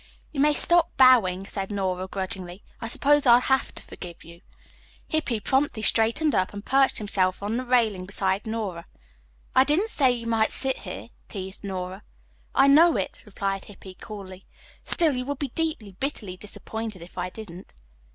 "You 0.31 0.39
may 0.39 0.55
stop 0.55 0.97
bowing," 0.97 1.45
said 1.45 1.69
Nora 1.69 2.07
grudgingly. 2.07 2.63
"I 2.79 2.87
suppose 2.87 3.27
I'll 3.27 3.39
have 3.39 3.71
to 3.75 3.83
forgive 3.83 4.23
you." 4.23 4.41
Hippy 5.07 5.39
promptly 5.39 5.83
straightened 5.83 6.33
up 6.33 6.55
and 6.55 6.65
perched 6.65 6.97
himself 6.97 7.43
on 7.43 7.55
the 7.57 7.65
railing 7.65 8.07
beside 8.07 8.47
Nora. 8.47 8.85
"I 9.53 9.63
didn't 9.63 9.91
say 9.91 10.09
you 10.09 10.25
might 10.25 10.51
sit 10.51 10.79
here," 10.79 11.09
teased 11.29 11.63
Nora. 11.63 12.01
"I 12.55 12.65
know 12.65 12.97
it," 12.97 13.21
replied 13.27 13.65
Hippy 13.65 13.93
coolly. 13.93 14.47
"Still, 14.83 15.15
you 15.15 15.23
would 15.25 15.37
be 15.37 15.49
deeply, 15.49 15.91
bitterly 15.91 16.35
disappointed 16.35 17.03
if 17.03 17.15
I 17.19 17.29
didn't." 17.29 17.71